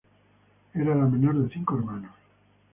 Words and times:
Era 0.73 0.95
la 0.95 1.05
menor 1.05 1.37
de 1.37 1.47
cinco 1.53 1.77
hermanos. 1.77 2.09